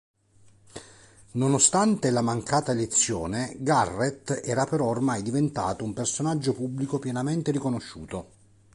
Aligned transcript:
Nonostante 1.33 2.09
la 2.09 2.23
mancata 2.23 2.71
elezione 2.71 3.55
Garrett 3.59 4.41
era 4.43 4.65
però 4.65 4.87
ormai 4.87 5.21
diventato 5.21 5.83
un 5.83 5.93
personaggio 5.93 6.53
pubblico 6.53 6.97
pienamente 6.97 7.51
riconosciuto. 7.51 8.27